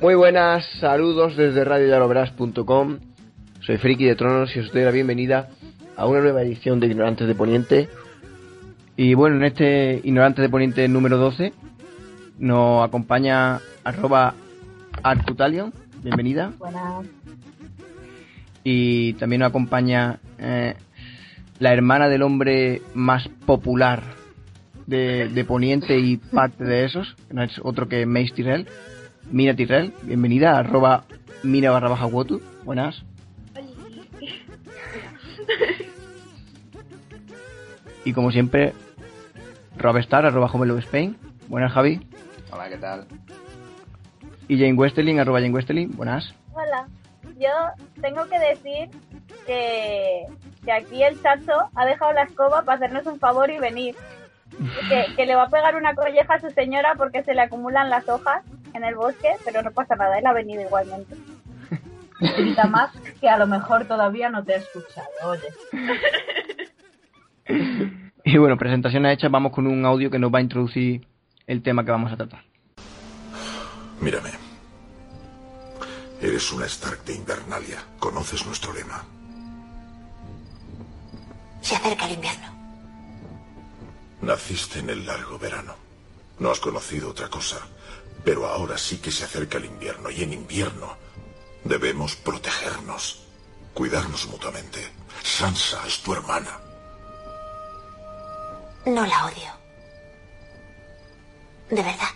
[0.00, 2.98] Muy buenas, saludos desde radioyalovers.com.
[3.60, 5.48] Soy Friki de Tronos y os doy la bienvenida
[5.96, 7.88] a una nueva edición de Ignorantes de Poniente.
[8.96, 11.52] Y bueno, en este Ignorantes de Poniente número 12
[12.38, 14.34] nos acompaña arroba
[15.04, 15.72] Arcutalion.
[16.02, 16.52] Bienvenida.
[16.58, 17.06] Buenas.
[18.64, 20.74] Y también nos acompaña eh,
[21.58, 24.02] la hermana del hombre más popular
[24.86, 28.68] de, de Poniente y parte de esos, que no es otro que Mace Tyrell.
[29.30, 31.04] Mina Tyrell, bienvenida, arroba
[31.42, 32.40] mina barra baja wotu.
[32.64, 33.04] Buenas.
[38.04, 38.72] Y como siempre,
[39.76, 41.16] Robestar, arroba Homelo Spain.
[41.48, 42.00] Buenas, Javi.
[42.52, 43.06] Hola, ¿qué tal?
[44.48, 45.90] Y Jane Westerling, arroba Jane Westerling.
[45.96, 46.32] Buenas.
[46.52, 46.86] Hola.
[47.38, 47.50] Yo
[48.00, 48.88] tengo que decir
[49.46, 50.24] que,
[50.66, 53.94] que aquí el chacho ha dejado la escoba para hacernos un favor y venir.
[54.88, 57.90] Que, que le va a pegar una colleja a su señora porque se le acumulan
[57.90, 61.16] las hojas en el bosque, pero no pasa nada, él ha venido igualmente.
[62.36, 65.48] Grita más que a lo mejor todavía no te ha escuchado, oye.
[68.24, 71.06] Y bueno, presentación hecha, vamos con un audio que nos va a introducir
[71.46, 72.42] el tema que vamos a tratar.
[74.00, 74.30] Mírame.
[76.20, 77.78] Eres una Stark de Invernalia.
[77.98, 79.04] Conoces nuestro lema.
[81.66, 82.46] Se acerca el invierno.
[84.20, 85.74] Naciste en el largo verano.
[86.38, 87.58] No has conocido otra cosa.
[88.24, 90.96] Pero ahora sí que se acerca el invierno y en invierno
[91.64, 93.24] debemos protegernos,
[93.74, 94.92] cuidarnos mutuamente.
[95.24, 96.56] Sansa es tu hermana.
[98.86, 99.52] No la odio.
[101.68, 102.14] De verdad.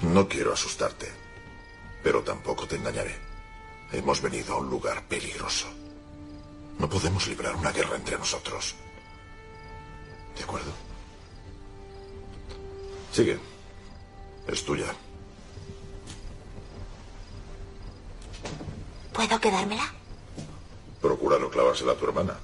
[0.00, 1.12] No quiero asustarte,
[2.02, 3.14] pero tampoco te engañaré.
[3.92, 5.66] Hemos venido a un lugar peligroso.
[6.78, 8.74] No podemos librar una guerra entre nosotros.
[10.36, 10.72] ¿De acuerdo?
[13.12, 13.38] Sigue.
[14.46, 14.86] Es tuya.
[19.12, 19.84] ¿Puedo quedármela?
[21.00, 22.34] Procura no clavársela a tu hermana.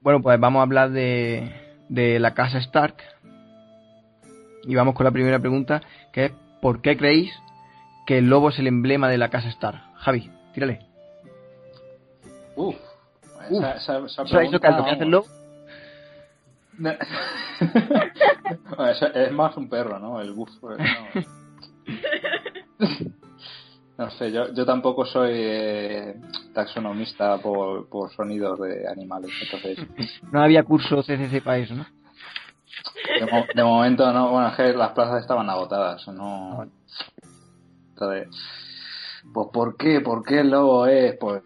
[0.00, 1.52] Bueno, pues vamos a hablar de,
[1.88, 2.96] de la casa Stark.
[4.64, 7.32] Y vamos con la primera pregunta, que es ¿por qué creéis
[8.06, 9.80] que el lobo es el emblema de la casa Stark?
[9.96, 10.85] Javi, tírale.
[12.56, 12.74] Uf.
[13.50, 13.64] Uf.
[13.64, 15.26] Esa, esa, esa ¿Sabéis lo que pregunta, lo que hace el lobo?
[19.14, 20.20] Es más un perro, ¿no?
[20.20, 20.70] El bufo.
[20.70, 20.76] No,
[23.98, 26.20] No sé, yo, yo tampoco soy eh,
[26.52, 29.78] taxonomista por, por sonidos de animales, entonces
[30.30, 31.86] No había curso CCC para eso, ¿no?
[33.18, 36.70] de, mo- de momento no, bueno, es que las plazas estaban agotadas, no.
[37.94, 38.28] Entonces,
[39.32, 40.02] pues ¿por qué?
[40.02, 41.16] ¿Por qué el lobo es?
[41.18, 41.42] Pues,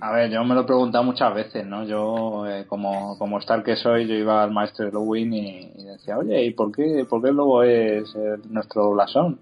[0.00, 1.84] a ver, yo me lo he preguntado muchas veces, ¿no?
[1.84, 6.18] Yo, eh, como, como Star que soy, yo iba al maestro Lowin y, y decía,
[6.18, 9.38] oye, ¿y por qué, por qué el lobo es eh, nuestro blasón?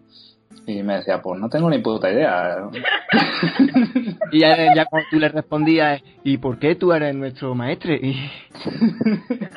[0.66, 2.68] Y me decía, pues no tengo ni puta idea.
[4.32, 8.00] Y ya, ya cuando tú le respondías, ¿y por qué tú eres nuestro maestre?
[8.02, 8.30] Y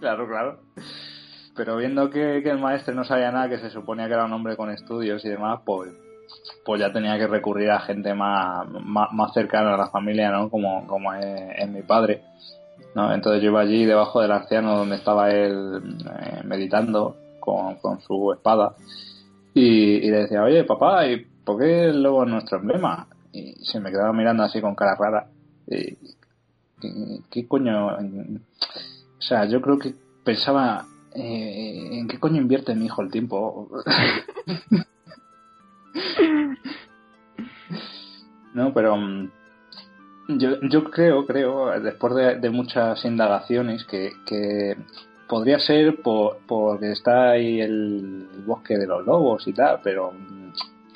[0.00, 0.60] Claro, claro.
[1.54, 4.32] Pero viendo que, que el maestro no sabía nada, que se suponía que era un
[4.32, 5.90] hombre con estudios y demás, pues,
[6.64, 10.48] pues ya tenía que recurrir a gente más, más, más cercana a la familia, ¿no?
[10.50, 12.22] Como, como es, mi padre.
[12.94, 13.12] ¿no?
[13.12, 15.80] Entonces yo iba allí debajo del anciano donde estaba él
[16.20, 18.74] eh, meditando con, con su espada
[19.54, 23.06] y, y le decía, oye papá, ¿y por qué el lobo es nuestro emblema?
[23.32, 25.26] Y se me quedaba mirando así con cara rara.
[25.68, 25.96] Y,
[26.82, 27.88] y- ¿Qué coño?
[27.88, 29.94] O sea, yo creo que
[30.24, 33.68] pensaba, eh, ¿en qué coño invierte mi hijo el tiempo?
[38.54, 39.30] no, pero mm,
[40.28, 44.76] yo, yo creo, creo, después de, de muchas indagaciones, que, que
[45.28, 50.12] podría ser por, porque está ahí el, el bosque de los lobos y tal, pero
[50.12, 50.52] mm,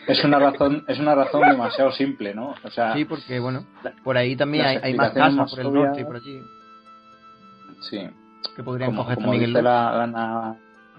[0.09, 2.55] es una razón, es una razón demasiado simple, ¿no?
[2.63, 3.67] O sea, sí, porque bueno,
[4.03, 6.43] por ahí también hay, hay más casas más por el norte y por allí
[7.89, 8.11] sí.
[8.57, 10.57] que podrían como, coger como también dice la, la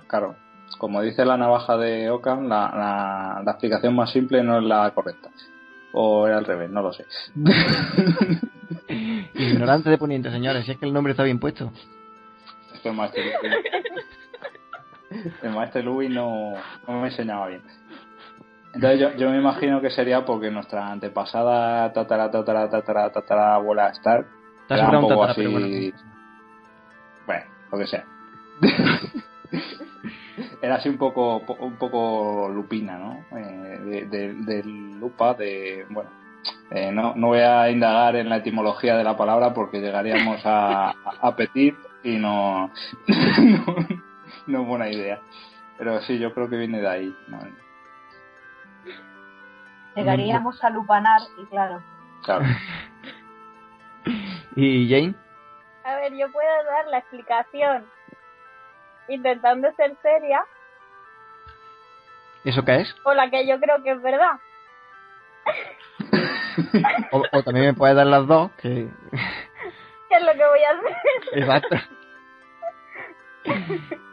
[0.07, 0.35] claro
[0.77, 4.91] como dice la navaja de Ockham la, la, la explicación más simple no es la
[4.91, 5.29] correcta
[5.93, 7.05] O era al revés, no lo sé.
[9.33, 11.71] Ignorante de Poniente, señores, si es que el nombre está bien puesto.
[12.73, 13.55] Es que el maestro Louis,
[15.43, 16.53] el maestro Louis no,
[16.87, 17.61] no me enseñaba bien.
[18.73, 23.87] Entonces yo, yo me imagino que sería porque nuestra antepasada tatara tatara tatara tatara abuela
[23.91, 24.27] Stark
[24.69, 25.47] era un poco tatara, así...
[25.47, 25.67] bueno.
[27.25, 28.05] Bueno, lo que sea.
[30.61, 33.25] Era así un poco un poco lupina, ¿no?
[33.37, 35.85] Eh, de, de- de lupa, de...
[35.89, 36.09] Bueno,
[36.71, 40.89] eh, no, no voy a indagar en la etimología de la palabra porque llegaríamos a,
[41.21, 42.67] a petit y no,
[43.07, 43.65] no,
[44.47, 45.19] no es buena idea.
[45.77, 47.15] Pero sí, yo creo que viene de ahí.
[47.27, 47.39] ¿no?
[49.95, 51.81] Llegaríamos a lupanar y claro.
[52.23, 52.45] Claro.
[54.55, 55.15] ¿Y Jane?
[55.83, 57.85] A ver, yo puedo dar la explicación
[59.07, 60.45] intentando ser seria
[62.43, 62.95] ¿Eso qué es?
[63.03, 64.39] o la que yo creo que es verdad.
[67.11, 68.87] O, o también me puedes dar las dos, que...
[70.09, 70.95] ¿Qué es lo que voy a hacer?
[71.33, 71.75] Exacto.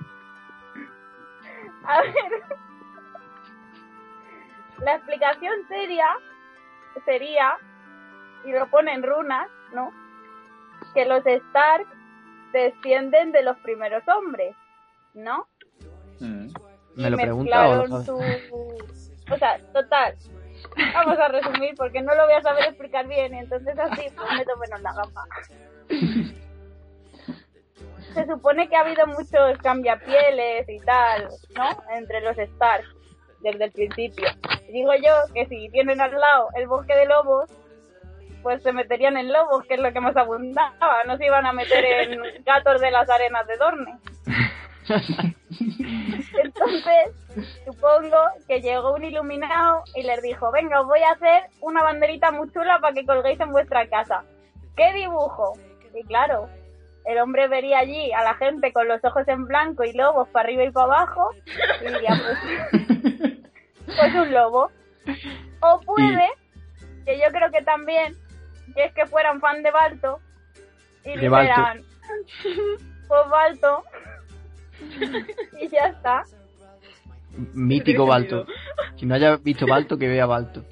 [1.85, 2.13] A ver.
[4.81, 6.09] La explicación seria
[7.05, 7.57] sería,
[8.45, 9.93] y lo pone en runas, ¿no?
[10.95, 11.87] Que los Stark
[12.53, 14.55] descienden de los primeros hombres,
[15.15, 15.47] ¿no?
[16.21, 16.49] Mm.
[16.95, 18.49] ¿Me lo y pregunta o lo mezclaron sabes?
[18.49, 19.33] su...
[19.33, 20.17] O sea, total.
[20.95, 24.33] Vamos a resumir porque no lo voy a saber explicar bien y entonces así pues
[24.37, 25.25] meto menos la gamba.
[28.15, 31.83] Se supone que ha habido muchos cambiapieles y tal, ¿no?
[31.97, 32.85] Entre los Stark
[33.41, 34.29] desde el principio.
[34.71, 37.51] Digo yo que si tienen al lado el bosque de lobos,
[38.43, 41.05] pues se meterían en lobos, que es lo que más abundaba.
[41.07, 43.99] No se iban a meter en gatos de las arenas de Dorne.
[46.43, 47.15] Entonces,
[47.65, 48.19] supongo
[48.49, 52.51] que llegó un iluminado y les dijo, venga, os voy a hacer una banderita muy
[52.53, 54.25] chula para que colguéis en vuestra casa.
[54.77, 55.55] ¿Qué dibujo?
[55.95, 56.49] Y claro,
[57.05, 60.45] el hombre vería allí a la gente con los ojos en blanco y lobos para
[60.47, 61.31] arriba y para abajo
[61.81, 62.21] y diría,
[62.71, 63.39] pues,
[63.87, 64.71] pues un lobo.
[65.61, 66.29] O puede,
[67.05, 68.17] que yo creo que también,
[68.75, 70.21] que es que fueran fan de Balto
[71.05, 71.83] y dijeran,
[73.09, 73.85] pues Balto,
[75.61, 76.25] y ya está.
[77.55, 78.47] Mítico Balto.
[78.97, 80.65] Si no haya visto Balto, que vea Balto.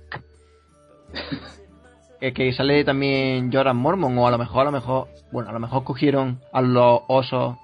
[2.21, 5.53] Es que sale también Joran Mormon, o a lo mejor, a lo mejor, bueno, a
[5.53, 7.57] lo mejor cogieron a los osos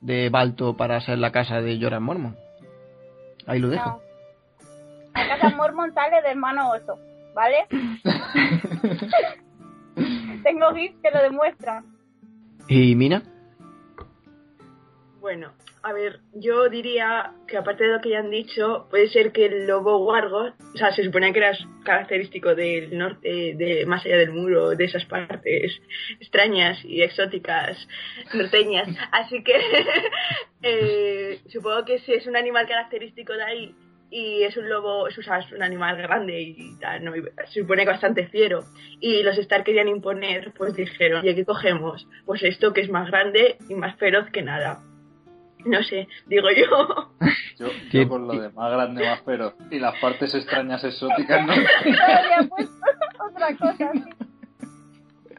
[0.00, 2.36] de Balto para hacer la casa de Joran Mormon.
[3.46, 3.88] Ahí lo dejo.
[3.88, 4.00] No.
[5.14, 6.98] La casa Mormon sale de hermano oso,
[7.34, 7.66] ¿vale?
[10.42, 11.84] Tengo GIFs que lo demuestran.
[12.68, 13.22] ¿Y Mina?
[15.32, 19.32] Bueno, a ver, yo diría que aparte de lo que ya han dicho, puede ser
[19.32, 24.04] que el lobo guargo, o sea, se suponía que era característico del norte, de más
[24.04, 25.80] allá del muro, de esas partes
[26.20, 27.78] extrañas y exóticas
[28.34, 28.88] norteñas.
[29.10, 29.54] Así que
[30.62, 33.74] eh, supongo que si es un animal característico de ahí
[34.10, 37.12] y es un lobo, es, o sea, es un animal grande y tal, ¿no?
[37.50, 38.64] Se supone que bastante fiero.
[39.00, 42.06] Y los Stark querían imponer, pues dijeron, ¿y qué cogemos?
[42.26, 44.82] Pues esto que es más grande y más feroz que nada.
[45.64, 47.10] No sé, digo yo.
[47.58, 51.46] Yo, ¿Qué- yo con lo de más grande, más pero y las partes extrañas exóticas
[51.46, 51.52] no.
[51.84, 52.72] Había puesto
[53.30, 53.92] otra cosa.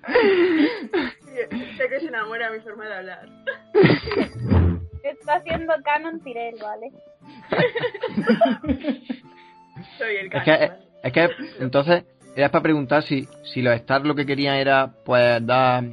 [0.06, 0.68] sí.
[1.78, 3.28] sé que se enamora mi forma de hablar.
[5.04, 6.92] Está haciendo canon Tirel, ¿vale?
[9.98, 10.46] Soy el Es caso.
[10.46, 10.74] que, ¿vale?
[11.04, 12.04] es que, entonces,
[12.36, 15.84] era para preguntar si, si los Stark lo que querían era, pues, dar,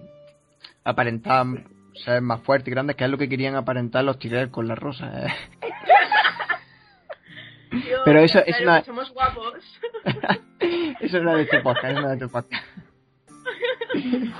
[0.84, 1.46] aparentar
[1.94, 4.74] ser más fuertes y grandes, que es lo que querían aparentar los Tyrell con la
[4.74, 5.26] rosa.
[5.26, 5.32] eh.
[7.72, 9.54] Yo, pero eso- es una- Somos guapos.
[11.00, 12.64] Eso es de este podcast, es de este podcast.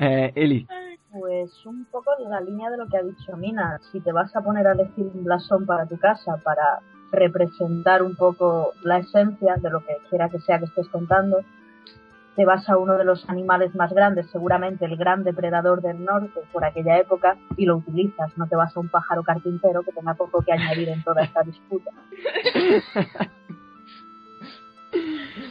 [0.00, 0.66] eh, Eli,
[1.12, 3.78] Pues un poco en la línea de lo que ha dicho Mina.
[3.92, 6.80] Si te vas a poner a elegir un blasón para tu casa para
[7.12, 11.42] representar un poco la esencia de lo que quiera que sea que estés contando,
[12.36, 16.40] te vas a uno de los animales más grandes, seguramente el gran depredador del norte
[16.52, 18.36] por aquella época, y lo utilizas.
[18.36, 21.42] No te vas a un pájaro carpintero que tenga poco que añadir en toda esta
[21.42, 21.90] disputa.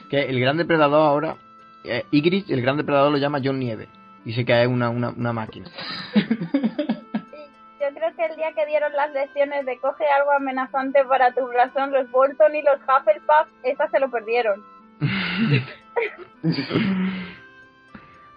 [0.10, 1.38] que el gran depredador ahora,
[1.84, 3.88] eh, Ygritte, el gran depredador lo llama John Nieve.
[4.26, 5.70] Dice que es una, una, una máquina.
[6.14, 11.46] Yo creo que el día que dieron las lecciones de coge algo amenazante para tu
[11.48, 14.64] blasón, los Bolton y los Hufflepuff, esas se lo perdieron.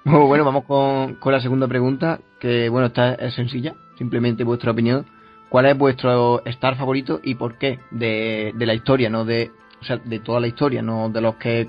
[0.08, 4.70] Oh, bueno, vamos con, con la segunda pregunta, que bueno, esta es sencilla, simplemente vuestra
[4.70, 5.04] opinión.
[5.48, 7.80] ¿Cuál es vuestro Star favorito y por qué?
[7.90, 11.34] De, de la historia, no de, o sea, de toda la historia, no de los
[11.36, 11.68] que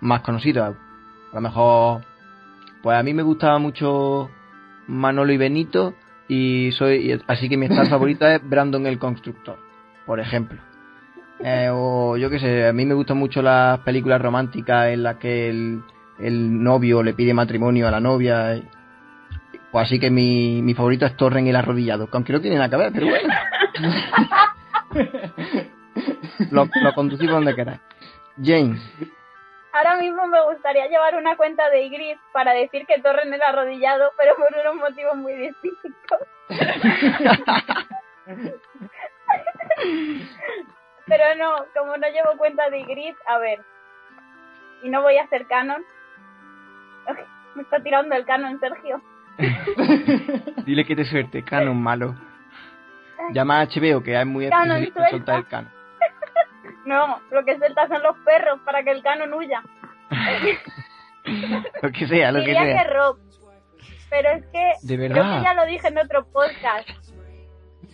[0.00, 0.76] más conocidos.
[1.32, 2.04] A lo mejor,
[2.82, 4.30] pues a mí me gustaba mucho
[4.86, 5.94] Manolo y Benito
[6.28, 9.58] y soy y así que mi star favorito es Brandon el Constructor,
[10.06, 10.60] por ejemplo.
[11.46, 15.16] Eh, o yo qué sé, a mí me gustan mucho las películas románticas en las
[15.16, 15.82] que el,
[16.18, 18.56] el novio le pide matrimonio a la novia.
[18.56, 18.66] y-
[19.70, 22.70] Pues así que mi, mi favorito es Torren el arrodillado, que aunque no tiene nada
[22.70, 23.34] que ver, pero bueno.
[26.50, 27.80] lo, lo conducí por donde queráis.
[28.42, 28.80] James,
[29.74, 34.12] Ahora mismo me gustaría llevar una cuenta de Igris para decir que Torren el arrodillado,
[34.16, 36.20] pero por unos motivos muy distintos.
[41.06, 43.60] pero no, como no llevo cuenta de Igris, a ver.
[44.82, 45.82] Y no voy a hacer canon.
[47.54, 49.00] Me está tirando el canon, Sergio.
[50.64, 52.14] dile que te suerte, canon malo.
[53.32, 55.72] Llama a HBO, que es muy Canon, soltar el canon.
[56.86, 59.62] No, lo que suelta son los perros para que el canon huya.
[61.82, 62.84] Lo que sea, lo que Diría que sea.
[62.84, 63.18] Rob.
[64.10, 65.38] Pero es que De verdad.
[65.38, 66.86] que ya lo dije en otro podcast.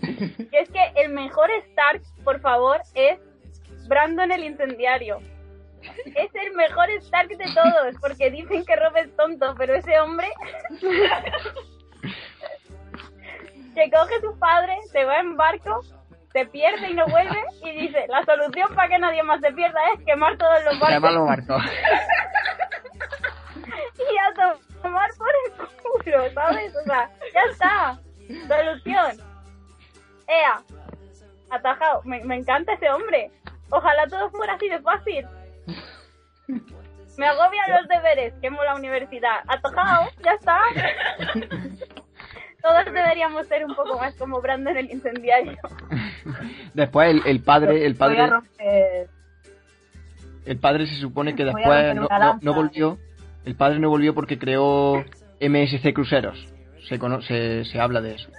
[0.00, 3.19] Que es que el mejor Stark, por favor, es
[3.88, 5.19] Brandon el incendiario.
[6.14, 10.28] Es el mejor Stark de todos, porque dicen que Rob es tonto, pero ese hombre
[13.75, 15.83] que coge a su padre, se va en barco,
[16.33, 19.80] se pierde y no vuelve y dice, la solución para que nadie más se pierda
[19.95, 21.62] es quemar todos los barcos a los barcos.
[23.97, 24.33] y a
[24.83, 25.52] tomar por el
[25.83, 26.75] culo, ¿sabes?
[26.76, 27.99] O sea, ya está.
[28.47, 29.29] Solución.
[30.30, 30.60] Ea.
[31.50, 32.02] Atajado.
[32.04, 33.30] Me, me encanta ese hombre.
[33.70, 35.26] Ojalá todo fuera así de fácil.
[37.18, 38.32] Me agobian los deberes.
[38.40, 39.40] Quemo la universidad.
[39.46, 40.08] Atajado.
[40.25, 40.60] Ya está.
[42.62, 45.56] Todos deberíamos ser un poco más como Brandon el incendiario.
[46.75, 49.08] Después el, el padre, el Voy a padre, romper.
[50.44, 51.94] el padre se supone que después
[52.42, 52.99] no, volvió.
[53.46, 55.02] El padre no volvió porque creó
[55.40, 56.38] MSC Cruceros.
[56.87, 58.28] Se, cono- se, se habla de eso.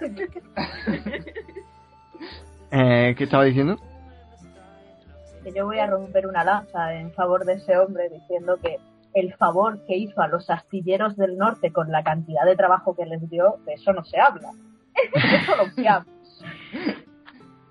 [2.72, 3.78] Eh, ¿Qué estaba diciendo?
[5.42, 8.78] que yo voy a romper una lanza en favor de ese hombre diciendo que
[9.12, 13.06] el favor que hizo a los astilleros del norte con la cantidad de trabajo que
[13.06, 14.50] les dio, de eso no se habla.
[15.14, 16.12] Eso lo que habla.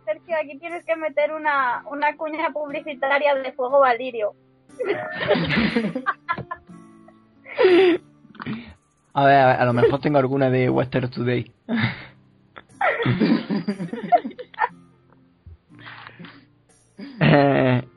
[0.05, 4.34] Sergio, aquí tienes que meter una, una cuña publicitaria de Fuego Valirio.
[9.13, 11.51] A ver, a, a lo mejor tengo alguna de Western Today.
[17.22, 17.88] eh,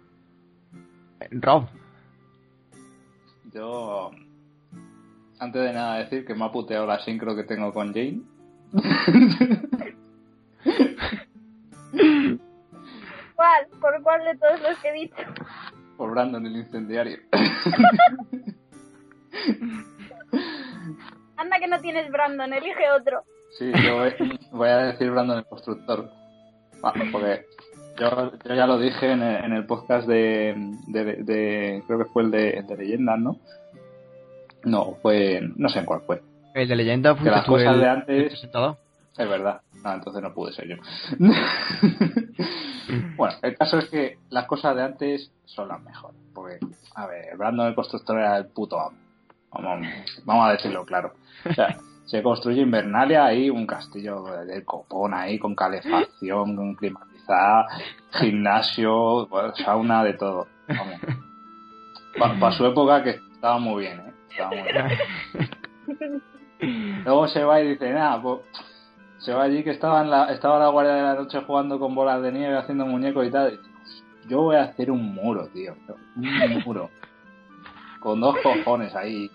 [1.32, 1.66] Rob,
[3.52, 4.10] Yo,
[5.38, 8.20] antes de nada decir que me ha puteado la sincro que tengo con Jane.
[13.36, 13.66] ¿Cuál?
[13.80, 15.16] ¿Por cuál de todos los que he dicho?
[15.96, 17.18] Por Brandon el incendiario.
[21.36, 23.24] Anda que no tienes Brandon, elige otro.
[23.58, 26.10] Sí, yo voy- voy a decir Brandon el constructor.
[26.80, 27.46] Bueno, porque
[27.98, 30.54] yo, yo ya lo dije en el, en el podcast de,
[30.88, 33.36] de, de- Creo que fue el de, de leyendas, ¿no?
[34.64, 35.40] No, fue.
[35.56, 36.22] No sé en cuál fue.
[36.54, 38.26] el de leyenda Que las cosas el, de antes.
[38.28, 38.76] presentador.
[39.16, 39.60] Es verdad.
[39.84, 40.76] No, entonces no pude ser yo.
[43.16, 46.16] bueno, el caso es que las cosas de antes son las mejores.
[46.34, 46.58] Porque,
[46.94, 48.96] a ver, Brandon el constructor era el puto amo.
[49.52, 49.86] Vamos,
[50.24, 51.12] vamos a decirlo claro.
[51.48, 56.74] O sea, se construye Invernalia ahí, un castillo del copón ahí, con calefacción, con
[58.12, 59.28] gimnasio,
[59.64, 60.46] sauna, de todo.
[62.18, 62.38] Vamos.
[62.40, 64.12] Para su época que estaba muy bien, ¿eh?
[64.30, 66.22] Estaba muy bien.
[67.04, 68.40] Luego se va y dice, nada, pues
[69.18, 71.94] se va allí que estaba en la, estaba la guardia de la noche jugando con
[71.94, 73.54] bolas de nieve, haciendo muñecos y tal.
[73.54, 75.74] Y, yo voy a hacer un muro, tío.
[76.16, 76.90] Un muro.
[78.00, 79.30] con dos cojones ahí.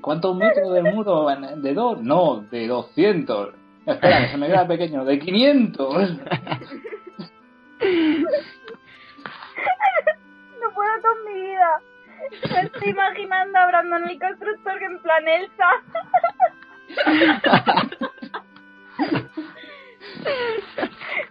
[0.00, 1.26] ¿Cuántos metros de muro?
[1.56, 2.00] ¿De dos?
[2.00, 3.54] No, de 200.
[3.86, 5.04] Espera, que se me queda pequeño.
[5.04, 6.10] De 500.
[10.60, 11.80] No puedo con mi vida.
[12.50, 15.70] Me estoy imaginando a Brandon el constructor en plan Elsa.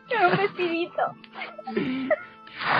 [0.09, 1.15] Con un vestidito.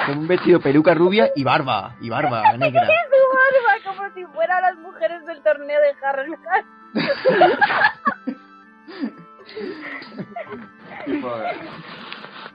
[0.05, 2.83] Con un vestido peluca rubia y barba, y barba negra.
[2.83, 6.65] Y su barba como si fueran las mujeres del torneo de Harrenhal.
[11.07, 11.43] Y por,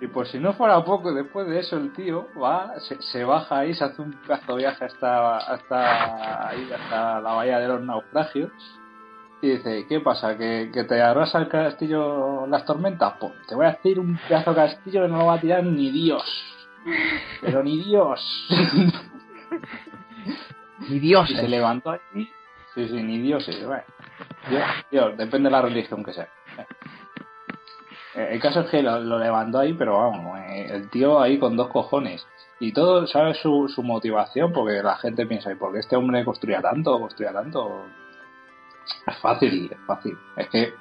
[0.00, 3.58] y por si no fuera poco, después de eso el tío va, se, se baja
[3.58, 7.82] ahí, se hace un pedazo de viaje hasta, hasta ahí, hasta la bahía de los
[7.82, 8.50] naufragios.
[9.42, 10.36] Y dice, ¿qué pasa?
[10.36, 13.14] ¿Que, que te arrasa el castillo las tormentas?
[13.18, 15.64] Pues te voy a hacer un pedazo de castillo que no lo va a tirar
[15.64, 16.22] ni Dios.
[17.40, 18.48] Pero ni Dios.
[20.88, 21.36] Ni Y dioses.
[21.36, 22.30] se levantó ahí.
[22.74, 23.46] Sí, sí, ni Dios.
[23.66, 23.82] bueno.
[24.48, 26.28] Dios, Dios, depende de la religión que sea.
[28.14, 31.38] Eh, El caso es que lo, lo levantó ahí, pero vamos, eh, el tío ahí
[31.38, 32.26] con dos cojones.
[32.58, 34.52] Y todo, ¿sabes su, su motivación?
[34.52, 36.98] Porque la gente piensa, ¿y por qué este hombre construía tanto?
[37.00, 37.86] ¿Construía tanto?
[39.06, 40.18] Es fácil, es fácil.
[40.36, 40.74] Es que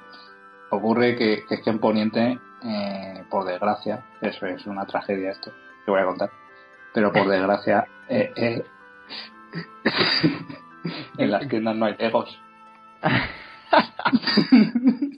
[0.70, 5.52] ocurre que, que es que en Poniente, eh, por desgracia, eso es una tragedia esto,
[5.84, 6.30] que voy a contar.
[6.92, 8.62] Pero por desgracia, eh,
[11.18, 12.38] en las tiendas no hay legos.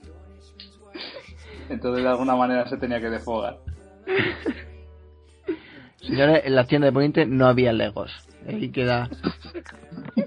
[1.69, 3.57] Entonces de alguna manera se tenía que desfogar.
[6.01, 8.11] Señores, en las tiendas de Poniente no había Legos.
[8.47, 9.09] Ahí queda.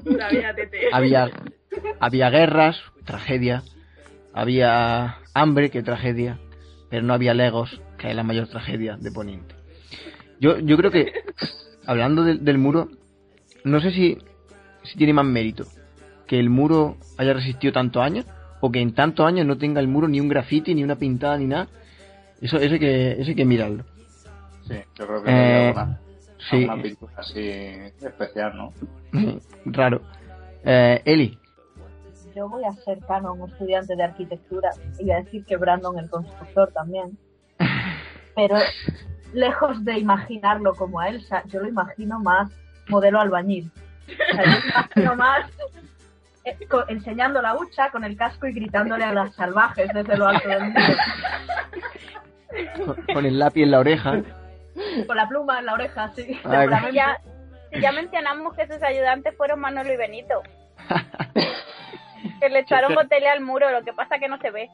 [0.05, 0.88] La tete.
[0.93, 1.31] Había,
[2.00, 3.62] había guerras, tragedia.
[4.33, 6.38] Había hambre, que tragedia.
[6.88, 9.55] Pero no había Legos, que es la mayor tragedia de Poniente.
[10.40, 11.12] Yo, yo creo que,
[11.87, 12.88] hablando del- del muro,
[13.64, 14.19] no sé si,
[14.85, 15.64] si tiene más mérito
[16.26, 18.25] que el muro haya resistido tantos años
[18.66, 21.38] o que en tantos años no tenga el muro ni un grafiti, ni una pintada,
[21.38, 21.68] ni nada.
[22.40, 23.85] Eso, eso, hay, que, eso hay que mirarlo.
[24.66, 26.00] Sí, yo creo que Eh, alguna,
[26.50, 26.56] sí.
[26.56, 27.49] alguna pintura así
[28.02, 28.73] especial, ¿no?
[29.66, 30.00] Raro.
[30.64, 31.38] Eh, Eli,
[32.35, 35.99] Yo voy a ser canon, un estudiante de arquitectura, y voy a decir que Brandon
[35.99, 37.16] el constructor también.
[38.35, 38.56] Pero
[39.32, 42.50] lejos de imaginarlo como a Elsa, yo lo imagino más
[42.88, 43.70] modelo albañil.
[44.08, 45.50] O sea, yo lo imagino más
[46.88, 50.64] enseñando la hucha con el casco y gritándole a las salvajes desde lo alto del
[50.64, 50.96] muro,
[52.84, 54.22] con, con el lápiz en la oreja.
[55.06, 56.40] con la pluma en la oreja, sí.
[56.44, 56.90] Ah.
[56.92, 57.20] Ya,
[57.72, 60.42] si ya mencionamos que sus ayudantes fueron Manolo y Benito.
[62.40, 64.68] Que le echaron botella al muro, lo que pasa que no se ve.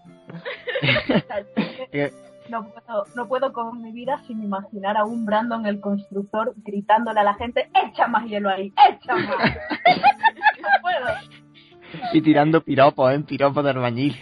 [1.92, 2.10] Eh,
[2.48, 7.20] No puedo, no puedo con mi vida sin imaginar a un Brandon el constructor gritándole
[7.20, 9.26] a la gente, echa más hielo ahí, echa más.
[10.60, 11.06] no puedo,
[12.12, 13.20] y tirando piropos, ¿eh?
[13.20, 14.20] Piropos de albañil.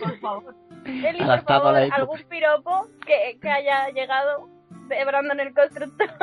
[0.00, 0.54] por favor.
[0.84, 4.48] Eli, por favor, algún piropo que, que haya llegado
[4.88, 6.08] de Brandon el constructor.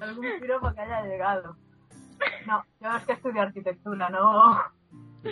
[0.00, 1.56] Algún piropo que haya llegado.
[2.46, 4.62] No, yo es que estudio arquitectura, no.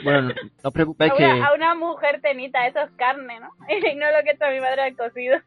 [0.02, 1.24] Bueno, no, no os preocupéis a, que...
[1.24, 3.50] una, a una mujer tenita, eso es carne, ¿no?
[3.68, 5.38] Y no lo que está mi madre al cocido.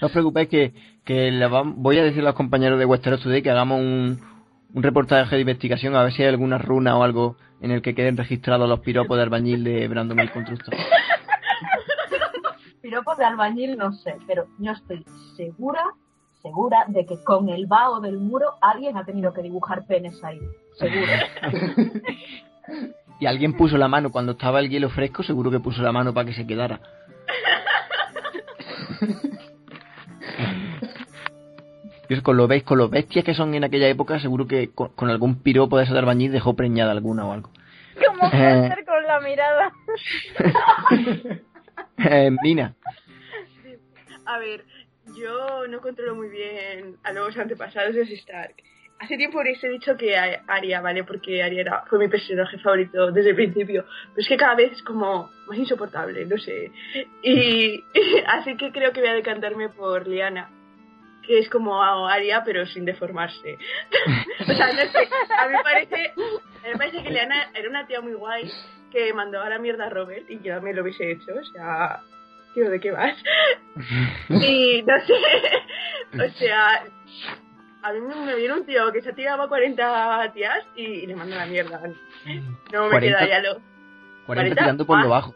[0.00, 0.72] No os preocupéis que,
[1.04, 4.20] que le vam- voy a decir a los compañeros de Westeros Today que hagamos un,
[4.72, 7.94] un reportaje de investigación a ver si hay alguna runa o algo en el que
[7.94, 10.74] queden registrados los piropos de albañil de Brandon el Constructor.
[12.82, 15.04] Piropos de albañil no sé, pero yo estoy
[15.36, 15.82] segura,
[16.42, 20.40] segura de que con el vaho del muro alguien ha tenido que dibujar penes ahí.
[20.78, 21.12] Seguro.
[23.20, 26.12] Y alguien puso la mano cuando estaba el hielo fresco, seguro que puso la mano
[26.12, 26.80] para que se quedara.
[32.08, 34.88] Y con lo veis, con los bestias que son en aquella época, seguro que con,
[34.90, 37.50] con algún piropo de ese de albañil dejó preñada alguna o algo.
[38.06, 38.54] Como Eh.
[38.56, 39.72] Monster con la mirada.
[41.98, 42.74] Eh, Mina,
[44.26, 44.64] A ver,
[45.16, 48.54] yo no controlo muy bien a los antepasados de Stark.
[48.98, 51.04] Hace tiempo he dicho que a- Arya, ¿vale?
[51.04, 53.84] Porque Arya era- fue mi personaje favorito desde el principio.
[54.08, 56.70] Pero es que cada vez es como más insoportable, no sé.
[57.22, 57.82] Y
[58.26, 60.50] así que creo que voy a decantarme por Liana.
[61.26, 63.56] Que es como Arya, pero sin deformarse.
[64.40, 65.08] o sea, no sé.
[65.38, 68.50] A mí me parece, a mí me parece que Liana era una tía muy guay
[68.92, 71.32] que mandó a la mierda a Robert y yo también lo hubiese hecho.
[71.40, 72.00] O sea,
[72.54, 73.16] tío, ¿de qué vas?
[74.30, 75.14] Y no sé,
[76.24, 76.84] o sea,
[77.82, 81.16] a mí me, me viene un tío que se tiraba 40 tías y, y le
[81.16, 81.80] manda la mierda.
[82.72, 83.00] No me 40.
[83.00, 83.60] queda ya lo.
[84.26, 84.58] 40 ¿40?
[84.58, 85.08] tirando por lo Ah.
[85.08, 85.34] bajo.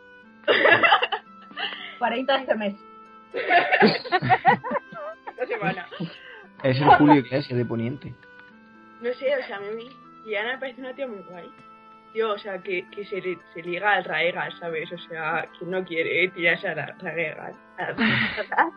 [1.98, 2.74] 40 este mes.
[5.38, 5.86] Esta semana.
[6.62, 8.14] Es el Julio Iglesias de Poniente.
[9.00, 9.88] No sé, o sea, a mí
[10.24, 11.50] Diana me parece una tía muy guay.
[12.12, 13.20] Tío, o sea, que, que se,
[13.54, 14.90] se liga al Raegal, ¿sabes?
[14.92, 17.54] O sea, que no quiere tirarse a la Raegal.
[17.76, 18.72] A la-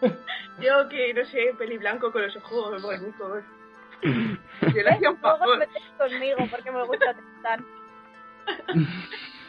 [0.60, 3.44] Yo que, no sé, peli blanco con los ojos bonitos.
[4.02, 5.66] Yo le hacía un favor.
[5.98, 7.68] conmigo porque me gusta tanto.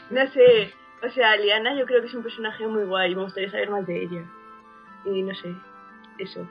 [0.09, 0.73] No sé,
[1.03, 3.85] o sea, Liana yo creo que es un personaje muy guay, me gustaría saber más
[3.87, 4.23] de ella.
[5.05, 5.53] Y no sé,
[6.19, 6.47] eso.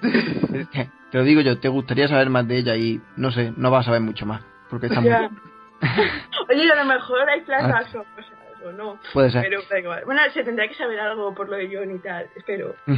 [1.10, 3.80] Te lo digo yo, te gustaría saber más de ella y no sé, no vas
[3.80, 4.42] a saber mucho más.
[4.68, 5.10] Porque está muy...
[6.50, 8.32] Oye, a lo mejor hay flashbacks o cosas,
[8.64, 9.00] o no.
[9.12, 9.42] Puede ser.
[9.42, 10.04] Pero da igual.
[10.04, 12.74] Bueno, se tendrá que saber algo por lo de John y tal, espero.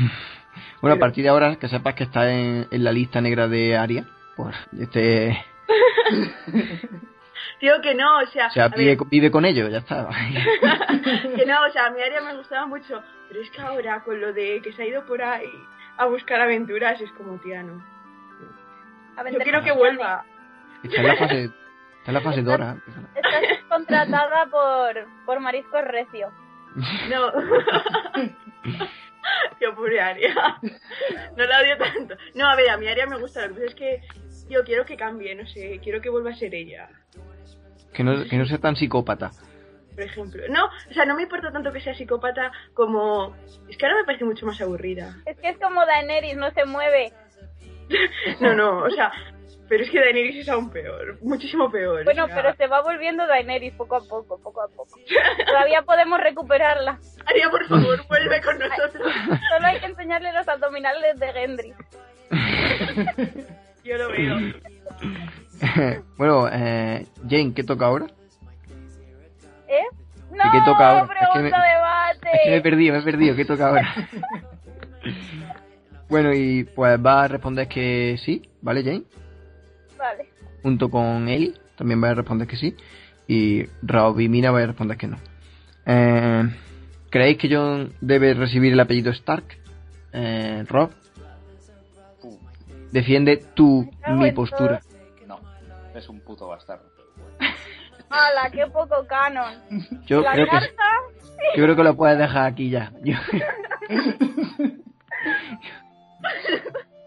[0.83, 3.75] Bueno, a partir de ahora, que sepas que está en, en la lista negra de
[3.75, 4.05] Aria.
[4.37, 5.43] Pues este.
[7.59, 10.11] Tío, que no, o sea, O sea, vive, ver, vive con ello, ya está.
[11.37, 14.21] que no, o sea, a mi área me gustaba mucho, pero es que ahora con
[14.21, 15.49] lo de que se ha ido por ahí
[16.03, 17.83] a buscar aventuras y es como, tía, no.
[19.31, 20.25] Yo quiero que vuelva.
[20.83, 21.55] Está en la fase, está
[22.07, 22.77] en la fase Dora.
[23.15, 26.31] Estás contratada por, por Mariscos Recio.
[27.11, 27.33] No.
[29.61, 30.35] Yo pobre Aria.
[31.37, 32.17] No la odio tanto.
[32.35, 33.47] No, a ver, a mi Aria me gusta.
[33.47, 34.01] Lo que pasa es que
[34.49, 35.79] yo quiero que cambie, no sé.
[35.83, 36.89] Quiero que vuelva a ser ella.
[37.93, 39.31] Que no, que no sea tan psicópata.
[39.95, 40.43] Por ejemplo.
[40.49, 43.37] No, o sea, no me importa tanto que sea psicópata como...
[43.69, 45.17] Es que ahora me parece mucho más aburrida.
[45.27, 47.13] Es que es como Daenerys, no se mueve.
[48.41, 49.13] No, no, o sea...
[49.69, 51.17] Pero es que Daenerys es aún peor.
[51.23, 52.05] Muchísimo peor.
[52.05, 55.01] Bueno, o sea, pero se va volviendo Daenerys poco a poco, poco a poco.
[55.47, 56.99] Todavía podemos recuperarla.
[57.25, 59.11] Aria, por favor, vuelve con nosotros.
[59.51, 61.75] Solo hay que enseñarle los abdominales de Gendry.
[63.85, 64.37] Yo lo veo.
[66.19, 68.07] bueno, eh, Jane, ¿qué toca ahora?
[69.73, 69.85] ¿Eh?
[70.33, 71.15] No, qué toca ahora?
[71.21, 72.29] Es que me- debate.
[72.33, 73.37] Es que me he perdido, me he perdido.
[73.37, 73.95] ¿Qué toca ahora?
[76.09, 79.03] bueno, y pues va a responder que sí, ¿vale, Jane?
[79.99, 80.29] Vale.
[80.63, 82.77] Junto con Eli, también va a responder que sí.
[83.27, 85.17] Y Rob y Mina va a responder que no.
[85.87, 86.45] Eh,
[87.11, 89.45] ¿Creéis que John debe recibir el apellido Stark?
[90.13, 90.91] Eh, Rob,
[92.91, 94.83] defiende tú cago mi postura.
[95.27, 95.41] No,
[95.95, 96.85] es un puto bastardo.
[98.13, 99.63] ¡Hala, qué poco canon!
[100.07, 100.83] Yo la creo que carta...
[101.57, 102.93] yo creo que lo puedes dejar aquí ya.
[103.03, 103.17] Yo-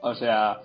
[0.02, 0.60] O sea,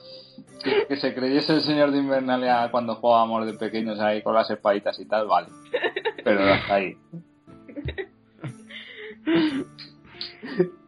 [0.62, 4.50] que, que se creyese el señor de Invernalia cuando jugábamos de pequeños ahí con las
[4.50, 5.48] espaditas y tal, vale.
[6.24, 6.96] Pero hasta ahí.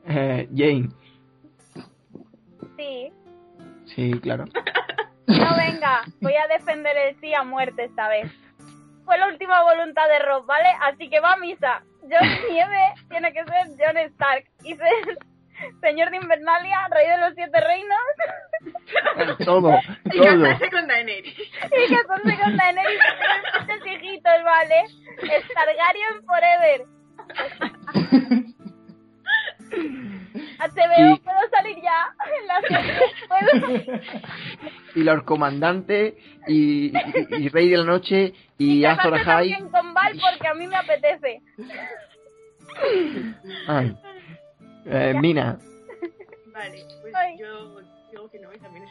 [0.05, 0.88] Eh, Jane,
[2.77, 3.12] Sí.
[3.95, 4.45] sí, claro.
[5.29, 8.31] No, venga, voy a defender el sí a muerte esta vez.
[9.05, 10.69] Fue la última voluntad de Rob, ¿vale?
[10.83, 11.83] Así que va a misa.
[12.03, 15.19] John Nieve tiene que ser John Stark y ser
[15.81, 20.43] señor de Invernalia, rey de los siete reinos Todo, Y todo.
[20.43, 21.38] casarse con Daenerys.
[21.38, 24.85] y que con con Daenerys y muchos hijitos, ¿vale?
[25.21, 26.85] Stargaryen forever.
[30.59, 32.15] HBO, Y- ¿puedo salir ya?
[32.41, 34.01] En la.
[34.95, 36.93] Y Lord Comandante y, y,
[37.39, 39.55] y Rey de la Noche y que Azor Ahai.
[39.71, 41.41] con Val porque a mí me apetece.
[43.67, 43.97] Ay.
[44.87, 45.59] Eh, Mina,
[46.53, 47.39] Vale, pues Ay.
[47.39, 47.81] yo
[48.11, 48.91] digo que no y también es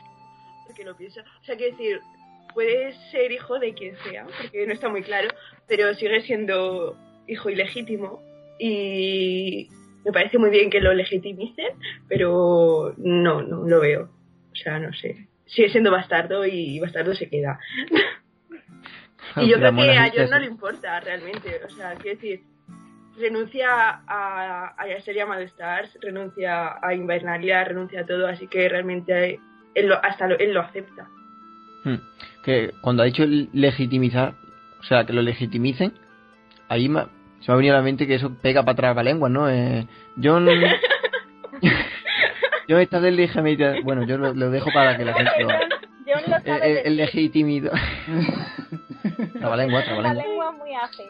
[0.66, 1.20] porque lo pienso.
[1.22, 2.00] O sea, quiero decir,
[2.54, 5.30] puede ser hijo de quien sea, porque no está muy claro,
[5.68, 8.20] pero sigue siendo hijo ilegítimo
[8.58, 9.70] y
[10.06, 11.74] me parece muy bien que lo legitimicen,
[12.08, 14.10] pero no, no lo veo.
[14.52, 15.28] O sea, no sé.
[15.46, 17.60] Sigue siendo bastardo y bastardo se queda.
[19.38, 21.62] Y yo creo que a John no le importa realmente.
[21.66, 22.42] O sea, quiero decir,
[23.18, 23.70] renuncia
[24.06, 29.40] a, a ser llamado Stars, renuncia a Invernalia, renuncia a todo, así que realmente
[29.76, 31.08] él lo, hasta lo, él lo acepta.
[31.84, 31.96] Hmm.
[32.44, 34.36] que cuando ha dicho legitimizar,
[34.80, 35.94] o sea, que lo legitimicen,
[36.68, 37.06] ahí me,
[37.42, 39.50] se me ha venido a la mente que eso pega para atrás la lengua, ¿no?
[39.50, 39.86] Eh,
[40.22, 40.48] John.
[41.62, 41.62] John
[42.80, 43.76] está del legitimidad.
[43.84, 45.50] Bueno, yo lo, lo dejo para que la gente lo.
[45.50, 45.60] John,
[46.06, 47.72] John lo El, sabe el, de el legitimido.
[49.40, 50.24] trabalengua, la trabalengua.
[50.24, 51.06] lengua muy ágil.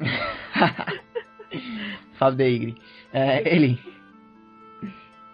[2.18, 2.80] Fab de Igri.
[3.12, 3.80] Eh, Eli.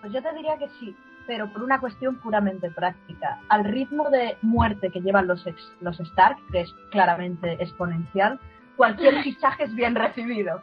[0.00, 0.94] Pues yo te diría que sí,
[1.26, 3.38] pero por una cuestión puramente práctica.
[3.48, 8.38] Al ritmo de muerte que llevan los, ex- los Stark, que es claramente exponencial,
[8.78, 10.62] cualquier fichaje es bien recibido.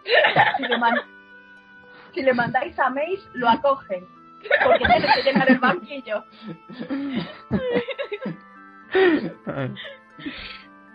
[0.58, 1.01] Si le, man-
[2.13, 4.08] si le mandáis a Mace, lo acogen,
[4.63, 6.23] porque tiene que llenar el banquillo.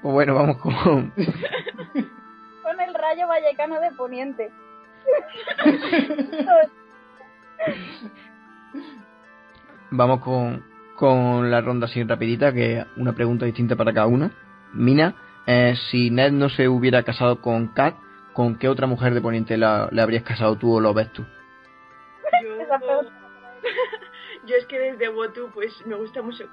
[0.02, 1.12] Pues bueno, vamos con.
[2.62, 4.50] Con el rayo vallecano de Poniente.
[9.90, 10.64] Vamos con,
[10.96, 14.30] con la ronda así rapidita, que una pregunta distinta para cada uno.
[14.72, 15.14] Mina,
[15.46, 17.94] eh, si Ned no se hubiera casado con Kat,
[18.32, 21.24] ¿con qué otra mujer de Poniente la- le habrías casado tú o lo ves tú?
[24.46, 26.44] Yo, es que desde Wotu pues me gusta mucho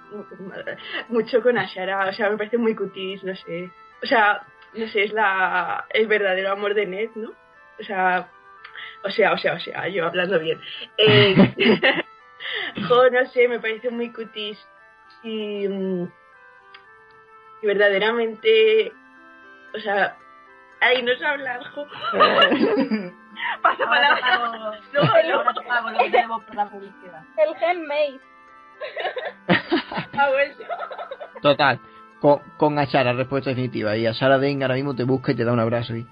[1.09, 3.71] mucho con Ashara, o sea, me parece muy cutis, no sé.
[4.03, 7.29] O sea, no sé, es la el verdadero amor de Ned, ¿no?
[7.79, 8.29] O sea,
[9.03, 10.59] o sea, o sea, o sea, yo hablando bien.
[10.97, 11.35] Eh,
[12.87, 14.57] jo, no sé, me parece muy cutis
[15.23, 15.67] y,
[17.61, 18.91] y verdaderamente,
[19.75, 20.15] o sea,
[20.81, 22.17] ay, no sé hablar, te
[23.61, 24.19] palabra.
[24.21, 24.45] pago,
[24.93, 25.91] No, no.
[25.91, 27.23] lo que debo por la publicidad.
[27.37, 28.19] El gen Mace.
[30.17, 30.63] Ha vuelto.
[31.41, 31.79] Total,
[32.19, 33.95] con, con Ashara, respuesta definitiva.
[33.97, 35.95] Y Ashara Den ahora mismo te busca y te da un abrazo.
[35.95, 36.05] Y...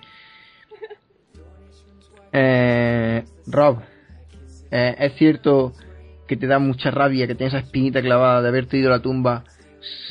[2.33, 3.81] Eh, Rob,
[4.71, 5.73] eh, ¿es cierto
[6.27, 9.01] que te da mucha rabia, que tienes esa espinita clavada de haberte ido a la
[9.01, 9.43] tumba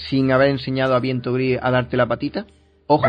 [0.08, 2.46] sin haber enseñado a Viento Gris a darte la patita?
[2.86, 3.06] Ojo.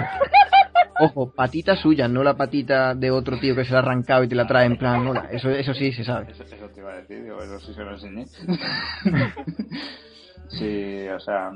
[0.97, 4.30] Ojo, patita suya, no la patita de otro tío que se la ha arrancado y
[4.30, 5.06] te la trae en plan.
[5.30, 6.32] Eso, eso sí se sabe.
[6.32, 8.25] Eso, eso te iba a decir, digo, eso sí se lo enseñé.
[10.47, 11.51] sí, o sea.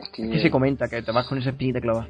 [0.00, 0.28] Es que.
[0.28, 0.88] ¿Qué se comenta?
[0.88, 2.08] Que te vas con esa espinita clavada.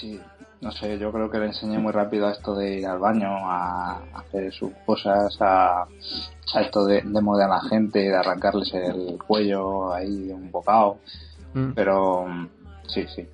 [0.00, 0.18] Sí,
[0.60, 3.28] no sé, yo creo que le enseñé muy rápido a esto de ir al baño,
[3.28, 9.18] a hacer sus cosas, a, a esto de, de a la gente, de arrancarles el
[9.26, 10.98] cuello ahí de un bocado.
[11.54, 11.72] Mm.
[11.74, 12.26] Pero
[12.88, 13.26] sí, sí.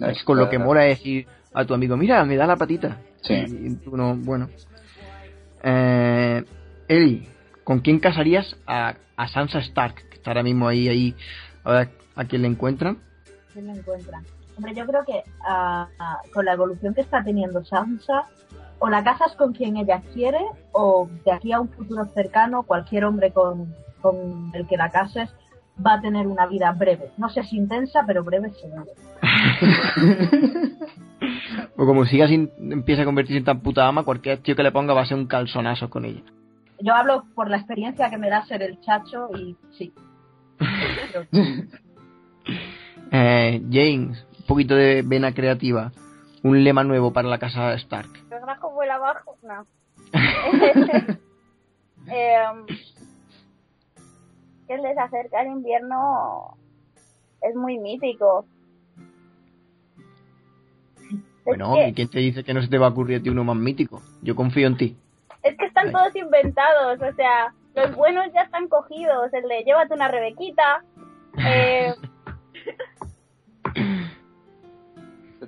[0.00, 2.98] Es con lo que mola decir a tu amigo, mira, me da la patita.
[3.22, 3.34] Sí.
[3.34, 4.48] Y, y tú no, bueno.
[5.62, 6.42] Eh,
[6.88, 7.28] Eli,
[7.64, 10.08] ¿con quién casarías a, a Sansa Stark?
[10.08, 11.14] Que está ahora mismo ahí, ahí,
[11.64, 12.98] a ver a quién le encuentran.
[13.52, 14.22] ¿Quién lo encuentra?
[14.62, 18.28] Hombre, yo creo que ah, ah, con la evolución que está teniendo Sansa,
[18.78, 20.38] o la casas con quien ella quiere,
[20.70, 25.34] o de aquí a un futuro cercano, cualquier hombre con, con el que la cases
[25.84, 27.10] va a tener una vida breve.
[27.16, 28.86] No sé si intensa, pero breve seguro.
[31.76, 34.70] O como siga sin, empieza a convertirse en tan puta ama, cualquier tío que le
[34.70, 36.22] ponga va a ser un calzonazo con ella.
[36.80, 39.92] Yo hablo por la experiencia que me da ser el chacho y sí.
[43.14, 45.92] Eh, James, un poquito de vena creativa.
[46.42, 48.10] Un lema nuevo para la casa Stark.
[48.30, 49.36] El grajo vuela abajo.
[49.42, 49.66] No.
[54.66, 56.56] Que les acerca el invierno
[57.42, 58.46] es muy mítico.
[61.44, 63.44] Bueno, ¿y quién te dice que no se te va a ocurrir a ti uno
[63.44, 64.00] más mítico?
[64.22, 64.96] Yo confío en ti.
[65.42, 69.94] Es que están todos inventados, o sea, los buenos ya están cogidos, el de llévate
[69.94, 70.84] una rebequita,
[71.38, 71.92] eh,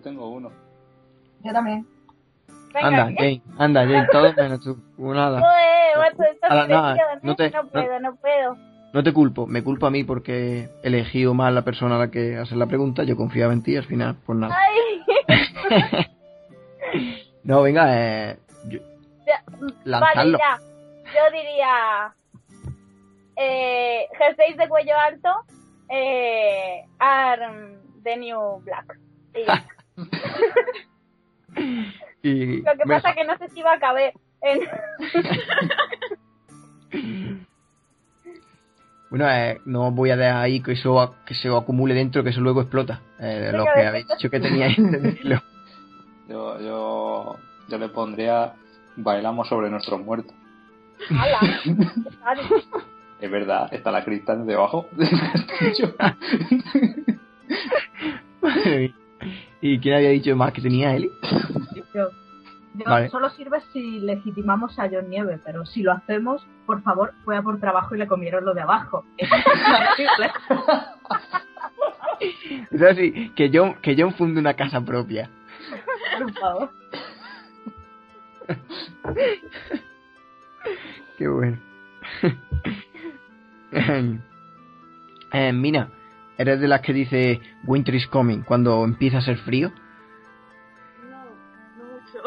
[0.05, 0.51] tengo uno.
[1.43, 1.85] Yo también.
[2.73, 3.15] venga, Anda, ¿qué?
[3.17, 4.79] Jane, anda, Jane, todo menos tú.
[4.99, 5.41] Nada.
[6.69, 7.35] Macho, no ¿eh?
[7.37, 8.57] te- no puedo, no puedo.
[8.93, 12.11] No te culpo, me culpo a mí porque he elegido mal la persona a la
[12.13, 13.03] que hacer la pregunta.
[13.03, 14.57] Yo confiaba en ti y al final, pues nada.
[14.57, 16.07] Ay,
[17.43, 18.39] No, venga, eh,
[18.69, 18.79] yo-
[19.27, 19.43] ya,
[19.85, 20.39] lanzadlo.
[20.39, 20.59] vale, ya.
[21.13, 22.15] Yo diría
[23.37, 25.29] eh, jerseys de cuello alto,
[25.89, 28.99] eh, Arm the New Black.
[29.35, 29.65] Y ya.
[32.23, 34.61] Y Lo que me- pasa que no sé si va a caber en...
[39.11, 42.41] Bueno, eh, no voy a dejar ahí que eso que se acumule dentro, que eso
[42.41, 43.01] luego explota.
[43.21, 44.77] Eh, lo que habéis dicho que teníais.
[46.29, 47.37] Yo, yo,
[47.69, 48.55] yo le pondría
[48.97, 50.35] bailamos sobre nuestros muertos.
[53.21, 54.89] Es verdad, está la cristal debajo
[59.67, 61.11] ¿Y quién había dicho más que tenía Eli?
[61.95, 62.11] Yo,
[62.75, 63.09] yo Vale.
[63.09, 67.41] solo sirve si legitimamos a John Nieve, pero si lo hacemos, por favor, fue a
[67.41, 69.07] por trabajo y le comieron lo de abajo.
[72.73, 75.31] O sea, sí, que John, que John funde una casa propia.
[76.19, 76.71] por favor.
[81.17, 81.59] Qué bueno.
[85.33, 85.89] eh, Mina,
[86.39, 89.73] ¿eres de las que dice Winter is coming cuando empieza a ser frío?
[91.09, 91.25] No,
[91.79, 92.23] no mucho.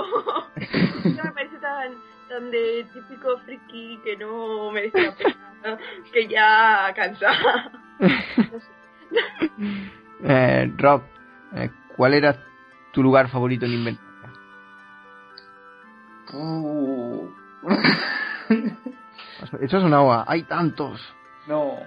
[1.17, 1.93] no me parece tan,
[2.29, 5.77] tan de típico friki que no merece la pena,
[6.11, 7.31] que ya cansa.
[10.23, 11.03] Eh, Rob,
[11.53, 12.35] eh, ¿cuál era
[12.91, 14.33] tu lugar favorito en Inventoria?
[16.33, 17.29] Uh.
[19.61, 21.01] Eso es una agua, hay tantos.
[21.47, 21.77] no,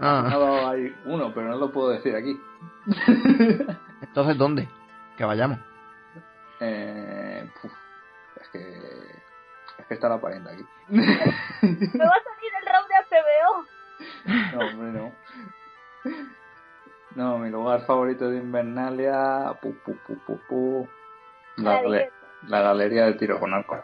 [0.00, 2.38] Ah, no, hay uno, pero no lo puedo decir aquí.
[4.02, 4.68] entonces, ¿dónde?
[5.16, 5.58] Que vayamos.
[6.60, 7.72] Eh, puf,
[8.40, 8.58] es que
[9.78, 10.64] es que está la parienta aquí.
[10.88, 13.66] Me va a salir el round de HBO.
[14.52, 15.12] No, hombre, no.
[17.14, 19.54] No, mi lugar favorito de Invernalia.
[19.62, 20.88] Pu, pu, pu, pu, pu.
[21.56, 22.12] La, gale-
[22.48, 23.82] la galería de tiro con arco.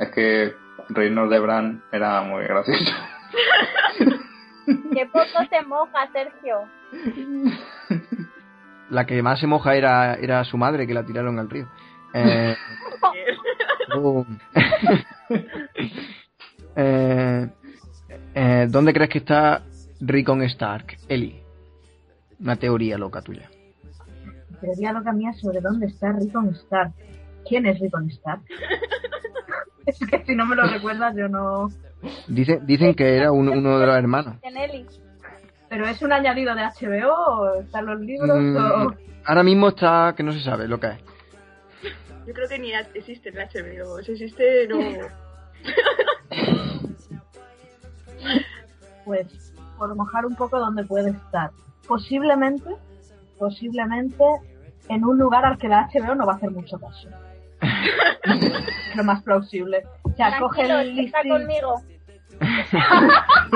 [0.00, 0.54] Es que
[0.88, 2.84] Reinos de Bran era muy gracioso.
[4.94, 6.68] Que poco se moja, Sergio.
[8.90, 11.66] La que más se moja era, era su madre, que la tiraron al río.
[12.14, 12.54] Eh,
[13.96, 14.26] oh.
[16.74, 17.50] Eh,
[18.34, 19.62] eh, ¿Dónde crees que está
[20.00, 20.96] Rickon Stark?
[21.06, 21.42] Eli.
[22.40, 23.50] Una teoría loca tuya.
[24.58, 26.92] Teoría loca mía sobre dónde está Rickon Stark.
[27.46, 28.42] ¿Quién es Rickon Stark?
[29.86, 31.68] es que si no me lo recuerdas yo no...
[32.26, 34.36] Dicen, dicen que era un- uno de los hermanos.
[35.68, 38.94] ¿Pero es un añadido de HBO o están los libros Mm, o...?
[39.24, 40.98] ahora mismo está que no se sabe lo que es.
[42.26, 44.02] Yo creo que ni existe el HBO.
[44.02, 44.78] Si existe, no.
[49.04, 51.50] pues por mojar un poco donde puede estar.
[51.88, 52.70] Posiblemente,
[53.38, 54.22] posiblemente
[54.88, 57.08] en un lugar al que la HBO no va a hacer mucho caso.
[58.94, 59.84] Lo más plausible.
[60.02, 61.82] O sea, coge el está listing conmigo.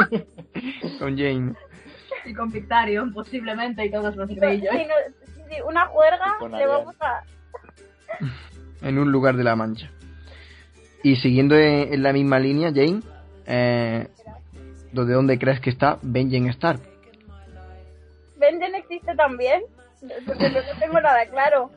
[0.99, 1.55] Con Jane.
[2.25, 4.75] y con Victarion, posiblemente, y todos los Si bellos.
[4.75, 7.23] no- si una juerga, le vamos a...
[8.83, 9.91] En un lugar de la mancha.
[11.03, 13.01] Y siguiendo en, en la misma línea, Jane,
[13.47, 14.07] eh,
[14.93, 16.81] ¿de dónde crees que está Benjen Stark?
[18.37, 19.63] ¿Venden existe también?
[20.27, 21.71] Porque no no tengo nada claro.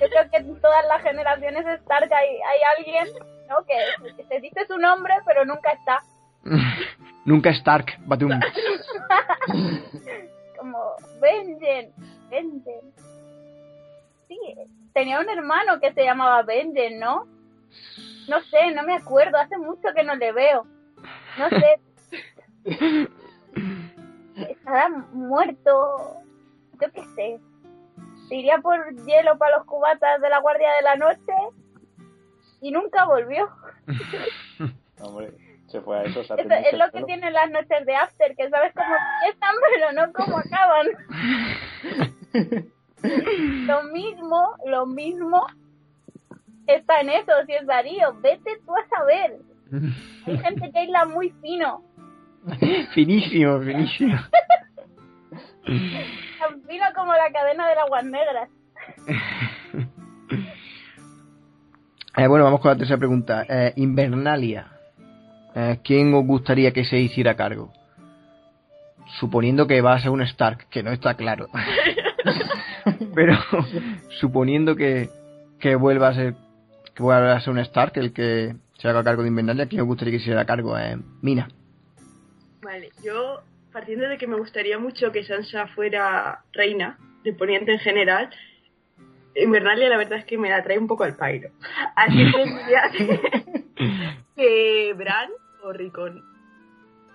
[0.00, 3.06] Yo creo que en todas las generaciones de Stark hay, hay alguien
[3.48, 3.64] ¿no?
[3.64, 3.76] que,
[4.16, 6.02] que se dice su nombre, pero nunca está.
[7.24, 8.30] Nunca Stark, Batum.
[10.58, 10.78] Como,
[11.20, 11.92] Benjen,
[12.30, 12.92] Benjen.
[14.28, 14.38] Sí,
[14.94, 17.26] tenía un hermano que se llamaba Benjen, ¿no?
[18.28, 20.66] No sé, no me acuerdo, hace mucho que no le veo.
[21.38, 21.80] No sé.
[24.48, 26.16] Estará muerto.
[26.80, 27.40] Yo qué sé.
[28.30, 31.32] Iría por hielo para los cubatas de la Guardia de la Noche
[32.60, 33.48] y nunca volvió.
[35.00, 35.32] Hombre,
[35.68, 36.24] se fue a eso.
[36.24, 39.92] se Eso es lo que tienen las noches de After, que sabes cómo empiezan, pero
[39.92, 40.86] no cómo acaban.
[43.66, 45.46] lo mismo, lo mismo
[46.66, 48.14] está en eso, si es Darío.
[48.20, 49.38] Vete tú a saber.
[50.26, 51.82] Hay gente que hila muy fino.
[52.94, 54.18] finísimo, finísimo.
[56.68, 58.48] Fino como la cadena de aguas negras.
[62.16, 63.46] Eh, bueno, vamos con la tercera pregunta.
[63.48, 64.72] Eh, Invernalia.
[65.54, 67.72] Eh, ¿Quién os gustaría que se hiciera cargo?
[69.20, 71.46] Suponiendo que va a ser un Stark, que no está claro.
[73.14, 73.38] Pero
[74.20, 75.10] suponiendo que,
[75.60, 76.34] que vuelva a ser
[76.92, 79.86] que vuelva a ser un Stark el que se haga cargo de Invernalia, ¿quién os
[79.86, 80.76] gustaría que se hiciera cargo?
[80.76, 81.48] Eh, Mina.
[82.62, 83.42] Vale, yo
[83.78, 88.28] partiendo de que me gustaría mucho que Sansa fuera reina de Poniente en general,
[89.36, 91.50] Invernalia la verdad es que me la trae un poco al pairo.
[91.94, 93.20] Así que diría que,
[94.36, 95.30] que Bran
[95.62, 96.24] o Rickon.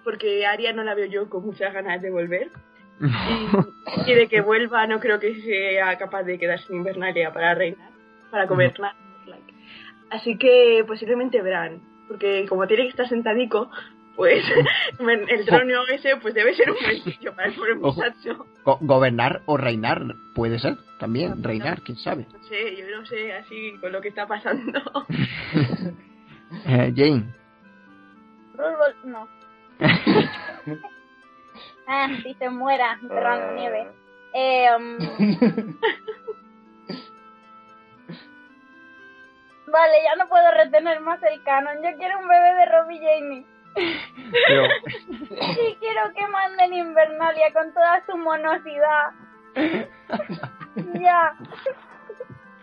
[0.05, 2.49] Porque Arya no la veo yo con muchas ganas de volver.
[3.01, 7.55] Y, y de que vuelva no creo que sea capaz de quedarse en Invernalia para
[7.55, 7.91] reinar,
[8.31, 8.95] para gobernar.
[10.09, 11.81] Así que posiblemente Bran.
[12.07, 13.69] Porque como tiene que estar sentadico,
[14.15, 14.43] pues
[15.29, 18.45] el trono ese pues debe ser un buen sitio para el pobre muchacho.
[18.63, 20.01] Go- gobernar o reinar
[20.35, 22.27] puede ser también, reinar, quién sabe.
[22.31, 24.81] No sé, yo no sé así con lo que está pasando.
[26.67, 27.33] Eh, Jane.
[28.53, 29.27] Rulbol, no.
[31.87, 33.87] Ah, si se muera, enterrando nieve.
[34.35, 34.97] Eh, um,
[39.67, 41.77] Vale, ya no puedo retener más el canon.
[41.83, 43.45] Yo quiero un bebé de Robbie Jamie.
[43.75, 44.67] Pero,
[45.55, 49.11] Sí, quiero que manden Invernalia con toda su monosidad.
[50.99, 51.33] ya.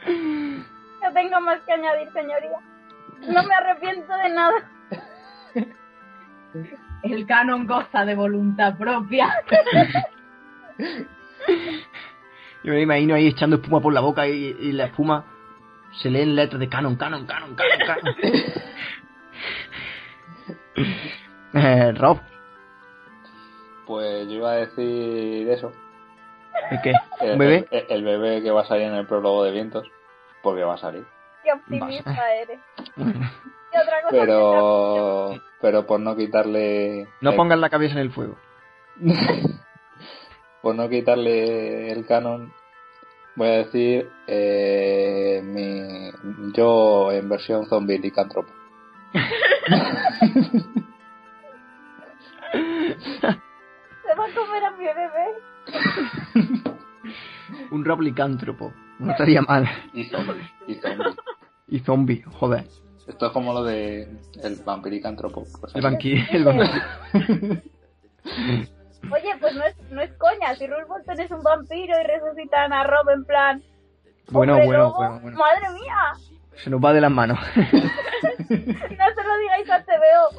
[0.07, 2.59] No tengo más que añadir, señoría.
[3.29, 4.71] No me arrepiento de nada.
[7.03, 9.29] El canon goza de voluntad propia.
[12.63, 15.25] Yo me imagino ahí echando espuma por la boca y, y la espuma
[16.03, 18.15] se leen letras de canon, canon, canon, canon, canon.
[21.55, 22.19] Eh, Rob,
[23.87, 25.73] Pues yo iba a decir eso.
[26.71, 26.93] ¿el qué?
[27.21, 27.67] El, ¿Un bebé?
[27.71, 29.87] El, el bebé que va a salir en el prólogo de Vientos.
[30.43, 31.05] Porque va a salir.
[31.45, 32.59] Qué optimista eres.
[32.97, 37.07] ¿Qué otra cosa Pero, pero por no quitarle.
[37.21, 38.37] No el- pongas la cabeza en el fuego.
[40.63, 42.53] por no quitarle el canon,
[43.37, 46.11] voy a decir eh, mi,
[46.53, 48.51] yo en versión zombie licántropo.
[52.53, 55.27] Se va a comer a mi bebé.
[57.71, 58.73] Un Rob licántropo.
[58.99, 59.69] No estaría mal.
[59.93, 60.51] Y zombie.
[60.67, 61.17] Y zombie.
[61.69, 62.65] Y zombie, joder.
[63.07, 64.03] Esto es como lo de
[64.43, 65.45] el vampiricántropo.
[65.61, 65.95] pues El así.
[65.95, 66.23] banquillo.
[66.33, 67.63] El.
[69.13, 70.55] Oye, pues no es, no es coña.
[70.57, 73.63] Si Ruth Bolton es un vampiro y resucitan a Rob en plan.
[74.31, 75.39] Bueno, "Hombre bueno, lobo", bueno, bueno.
[75.39, 76.13] Madre mía.
[76.63, 77.39] Se nos va de las manos.
[77.59, 80.31] No se lo digáis a TVO.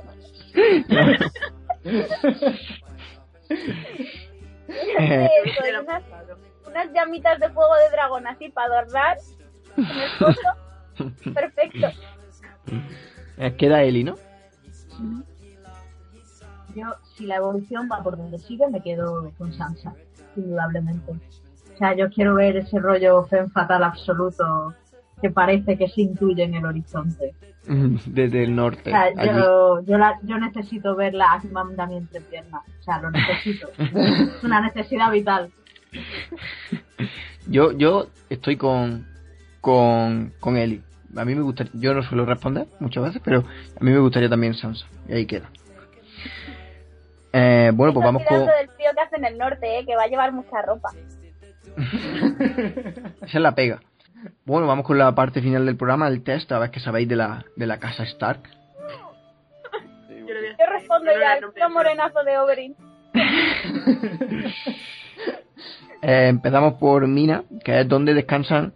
[6.67, 9.17] Unas llamitas de fuego de dragón así para adornar.
[9.77, 11.33] En el fondo.
[11.33, 11.87] Perfecto.
[13.37, 14.15] Eh, Queda Eli, ¿no?
[16.75, 19.93] Yo, si la evolución va por donde sigue, me quedo con Sansa,
[20.35, 21.11] indudablemente.
[21.11, 24.73] O sea, yo quiero ver ese rollo fen fatal absoluto
[25.21, 27.33] que parece que se intuye en el horizonte.
[27.67, 28.89] Desde el norte.
[28.89, 29.39] O sea, allí.
[29.39, 32.59] yo, yo, la- yo necesito ver la Akman de mi entrepierna.
[32.79, 33.69] O sea, lo necesito.
[33.77, 35.51] es una necesidad vital.
[37.47, 39.05] Yo, yo estoy con,
[39.61, 40.81] con, con Eli.
[41.15, 43.39] A mí me gustaría, yo no suelo responder muchas veces, pero
[43.79, 44.85] a mí me gustaría también Sansa.
[45.07, 45.49] Y ahí queda.
[47.33, 48.39] Eh, bueno, pues vamos con...
[48.39, 49.85] del frío que hace en el norte, ¿eh?
[49.85, 50.89] que va a llevar mucha ropa.
[53.21, 53.81] Esa es la pega.
[54.45, 57.15] Bueno, vamos con la parte final del programa, el test, a ver qué sabéis de
[57.15, 58.41] la, de la casa Stark.
[60.09, 62.75] Yo respondo ya el morenazo de Oberyn.
[66.03, 68.73] Eh, empezamos por Mina, que es donde descansan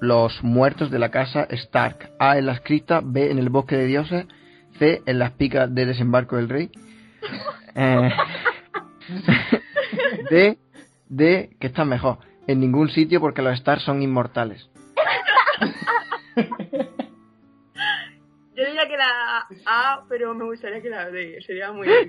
[0.00, 2.12] los muertos de la casa Stark.
[2.20, 4.26] A en las criptas, B en el bosque de dioses,
[4.78, 6.70] C en las picas de desembarco del rey.
[7.74, 8.12] Eh,
[10.30, 10.58] D,
[11.08, 12.18] D, que está mejor,
[12.48, 14.68] en ningún sitio porque los Stark son inmortales.
[18.56, 21.40] Yo diría que la A, pero me gustaría que la D.
[21.46, 21.86] Sería muy.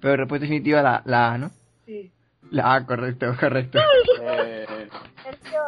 [0.00, 1.50] Pero respuesta definitiva la, la A, ¿no?
[1.86, 2.12] Sí.
[2.50, 3.78] La A, correcto, correcto.
[4.20, 4.66] Eh,
[5.22, 5.62] Sergio,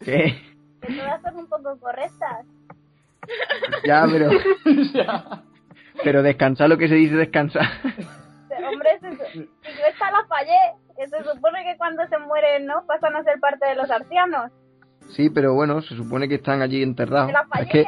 [0.00, 0.42] ¿Qué?
[0.82, 2.44] que todas son un poco correctas.
[3.86, 4.28] Ya, pero...
[6.02, 7.66] Pero descansar lo que se dice descansar.
[8.70, 12.84] Hombre, si, yo esta la fallé, que se supone que cuando se mueren, ¿no?
[12.86, 14.50] Pasan a ser parte de los arcianos.
[15.10, 17.32] Sí, pero bueno, se supone que están allí enterrados.
[17.60, 17.86] Es que,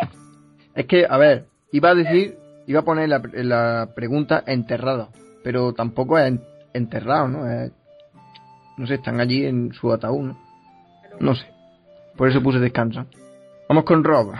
[0.75, 2.37] es que, a ver, iba a decir,
[2.67, 5.09] iba a poner la, la pregunta enterrado,
[5.43, 6.43] pero tampoco es en-
[6.75, 7.51] enterrado, ¿no?
[7.51, 7.73] Es-
[8.77, 10.39] no sé, están allí en su ataúd, ¿no?
[11.21, 11.47] No sé.
[12.17, 13.07] Por eso puse descansa.
[13.69, 14.35] Vamos con Rob.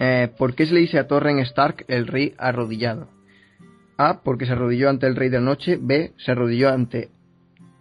[0.00, 3.06] Eh, ¿Por qué se le dice a Torren Stark el rey arrodillado?
[4.08, 4.22] A.
[4.22, 5.78] Porque se arrodilló ante el rey de la noche.
[5.80, 6.12] B.
[6.16, 7.10] Se arrodilló ante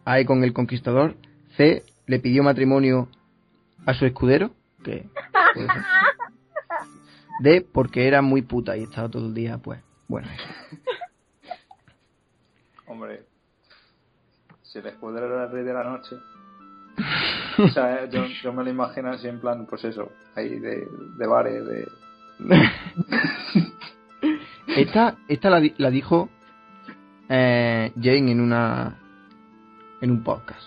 [0.05, 1.15] Aegon el Conquistador.
[1.57, 1.83] C.
[2.07, 3.09] Le pidió matrimonio
[3.85, 4.51] a su escudero.
[4.83, 5.09] Que.
[7.41, 7.61] D.
[7.61, 9.79] Porque era muy puta y estaba todo el día, pues.
[10.07, 10.27] Bueno,
[12.85, 13.23] hombre,
[14.61, 16.17] si el escudero era el rey de la noche.
[17.57, 20.85] O sea, yo, yo me lo imagino así en plan, pues eso, ahí de,
[21.17, 21.87] de bares, de.
[24.77, 26.29] Esta, esta la, la dijo
[27.29, 28.97] eh, Jane en una
[30.01, 30.61] en un podcast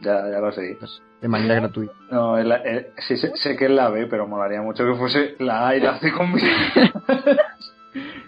[0.00, 0.78] Ya, ya lo sé.
[1.20, 1.92] de manera gratuita.
[2.10, 4.94] No, es la- eh, sí, sé, sé que es la B, pero molaría mucho que
[4.98, 6.92] fuese la A y la C combinadas.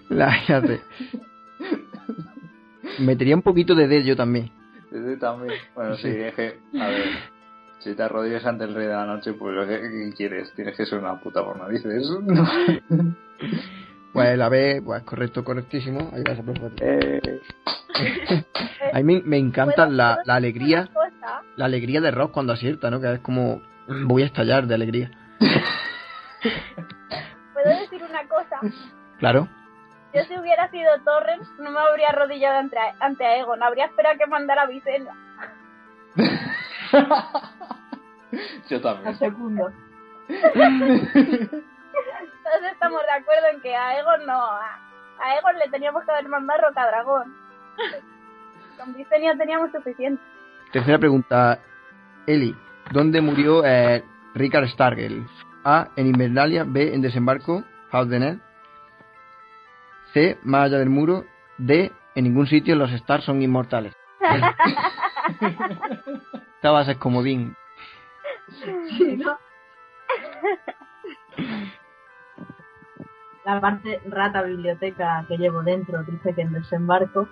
[0.08, 0.80] La ya sé.
[2.98, 4.50] Metería un poquito de D yo también.
[4.90, 5.54] Ese también.
[5.74, 7.04] Bueno, sí, es que, a ver,
[7.80, 10.52] si te arrodillas ante el rey de la noche, pues ¿qué, qué quieres?
[10.54, 12.08] Tienes que ser una puta por narices.
[14.12, 16.10] Pues la B, pues correcto, correctísimo.
[16.12, 16.42] Ahí vas a.
[16.80, 17.40] Eh,
[18.92, 20.88] A mí me, me encanta ¿Puedo- la, puedo la alegría,
[21.56, 23.00] la alegría de Ross cuando acierta, ¿no?
[23.00, 23.60] Que es como
[24.04, 25.10] voy a estallar de alegría.
[27.52, 28.60] ¿Puedo decir una cosa?
[29.18, 29.48] Claro.
[30.14, 33.62] Yo si hubiera sido Torrens, no me habría arrodillado ante, ante Aegon.
[33.62, 35.12] Habría esperado que mandara a Visenya.
[38.70, 39.18] yo también.
[39.18, 39.70] segundo.
[42.48, 44.40] Todos estamos de acuerdo en que a Aegon no.
[44.40, 44.78] A
[45.20, 47.36] a Aegon le teníamos que haber mandado Roca Dragón.
[48.78, 50.22] Con Visenya teníamos suficiente.
[50.72, 51.58] Tercera pregunta.
[52.26, 52.56] Eli,
[52.90, 55.26] ¿dónde murió eh, Rickard Stargel?
[55.64, 55.88] A.
[55.96, 56.64] En Invernalia.
[56.64, 56.94] B.
[56.94, 57.64] En Desembarco.
[57.90, 58.38] House de Ned.
[60.14, 60.38] C.
[60.42, 61.24] Más allá del muro.
[61.58, 61.92] D.
[62.14, 63.94] En ningún sitio los Stars son inmortales.
[66.56, 67.56] Esta base es comodín.
[68.96, 69.38] Sí, ¿no?
[73.48, 77.26] La parte rata biblioteca que llevo dentro dice que en desembarco.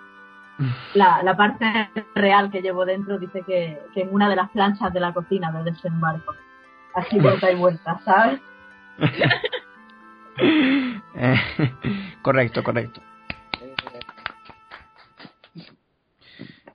[0.94, 4.94] La, la parte real que llevo dentro dice que, que en una de las planchas
[4.94, 6.34] de la cocina de desembarco.
[6.94, 8.40] Así vuelta y vuelta, ¿sabes?
[11.18, 11.36] Eh,
[12.22, 13.02] correcto, correcto.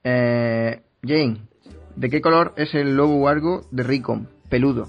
[0.04, 1.48] Eh, Jane,
[1.96, 4.30] ¿de qué color es el lobo wargo de Rickon?
[4.50, 4.86] Peludo.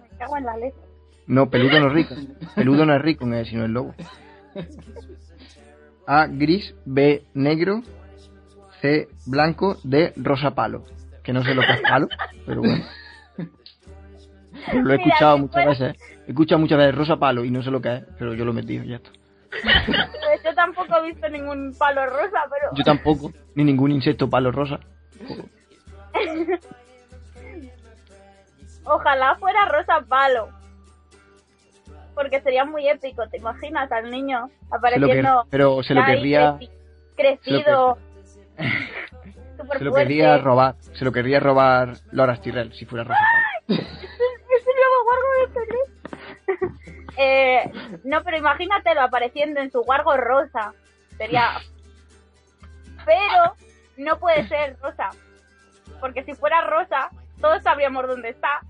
[0.00, 0.87] Me cago en la leche.
[1.28, 2.34] No, peludo no es Rickon.
[2.54, 3.94] Peludo no es Rickon, eh, sino el lobo.
[6.06, 6.74] A, gris.
[6.86, 7.82] B, negro.
[8.80, 9.76] C, blanco.
[9.84, 10.84] D, rosa palo.
[11.22, 12.08] Que no sé lo que es palo,
[12.46, 12.82] pero bueno.
[14.66, 15.96] Pero lo he escuchado muchas veces.
[16.26, 18.52] He escuchado muchas veces rosa palo y no sé lo que es, pero yo lo
[18.52, 19.10] he metido, ya está.
[20.44, 22.70] Yo tampoco he visto ningún palo rosa, pero.
[22.74, 24.80] Yo tampoco, ni ningún insecto palo rosa.
[28.84, 30.57] Ojalá fuera rosa palo.
[32.18, 36.54] Porque sería muy épico, ¿te imaginas al niño Se apareciendo quer- pero se lo querría.
[36.58, 36.70] creci-
[37.16, 37.98] crecido?
[39.78, 40.74] Se lo querría robar.
[40.94, 43.20] Se lo querría robar Laura Tyrell si fuera Rosa
[43.68, 43.80] Palo.
[44.48, 46.98] Es el nuevo Wargo de Pelé.
[47.18, 50.72] eh, no, pero imagínatelo apareciendo en su Wargo rosa.
[51.18, 51.50] Sería.
[53.06, 53.54] Pero
[53.96, 55.10] no puede ser rosa.
[56.00, 57.10] Porque si fuera rosa,
[57.40, 58.60] todos sabríamos dónde está.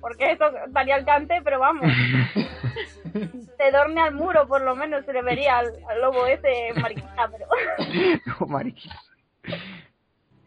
[0.00, 1.84] Porque eso daría al cante, pero vamos.
[3.56, 7.28] Se dorme al muro, por lo menos se le vería al, al lobo ese mariquita,
[7.32, 7.46] pero.
[8.40, 8.94] No, mariquita.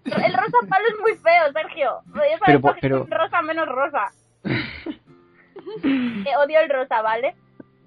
[0.06, 2.00] El rosa palo es muy feo, Sergio.
[2.46, 4.12] Pero pero- rosa menos rosa.
[6.24, 7.36] Que odio el rosa, ¿vale?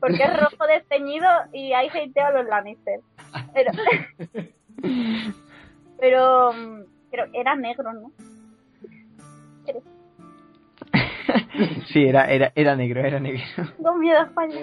[0.00, 3.00] Porque es rojo desteñido y ahí hateo a los Lannister.
[3.54, 3.72] Pero.
[5.98, 6.52] Pero.
[6.52, 8.10] mm, Pero era negro, ¿no?
[11.92, 13.42] Sí, era, era, era negro, era negro.
[13.76, 14.56] Tengo miedo a España.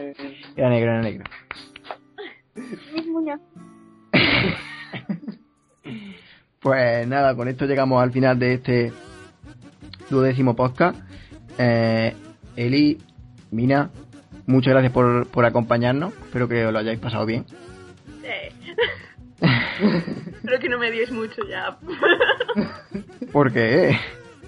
[0.55, 1.23] Era negro, era negro.
[2.93, 3.39] Mis muñas.
[6.59, 8.93] Pues nada, con esto llegamos al final de este
[10.09, 10.97] duodécimo podcast.
[11.57, 12.13] Eh,
[12.55, 12.99] Eli,
[13.49, 13.89] Mina,
[14.45, 16.13] muchas gracias por, por acompañarnos.
[16.13, 17.45] Espero que os lo hayáis pasado bien.
[18.23, 18.51] Eh.
[20.35, 21.77] Espero que no me dies mucho ya.
[23.31, 23.99] Porque, eh,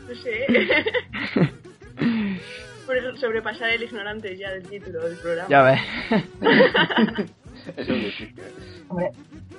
[0.08, 1.53] No sé.
[3.18, 5.50] Sobrepasar el ignorante ya del título del programa.
[5.50, 5.80] ya ves.
[7.78, 8.36] Eso es difícil.
[8.90, 9.12] Hombre,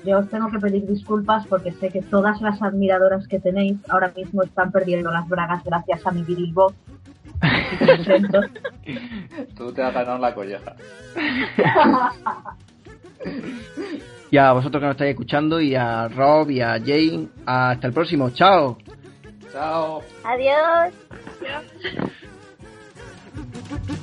[0.04, 4.12] yo os tengo que pedir disculpas porque sé que todas las admiradoras que tenéis ahora
[4.14, 6.74] mismo están perdiendo las bragas gracias a mi viril voz.
[9.56, 10.74] Tú te has ganado la colleja.
[14.30, 17.28] Y a vosotros que nos estáis escuchando, y a Rob y a Jane.
[17.46, 18.30] Hasta el próximo.
[18.30, 18.76] Chao.
[19.52, 20.02] Chao.
[20.24, 20.92] Adiós.
[21.40, 21.62] Ya.
[23.70, 23.94] Yeah.